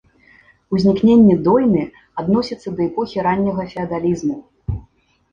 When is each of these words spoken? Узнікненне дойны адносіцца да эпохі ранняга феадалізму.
Узнікненне 0.75 1.35
дойны 1.47 1.83
адносіцца 2.21 2.73
да 2.79 2.83
эпохі 2.89 3.25
ранняга 3.27 3.65
феадалізму. 3.75 4.39